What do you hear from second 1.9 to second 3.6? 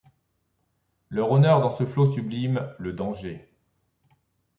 sublime, le danger;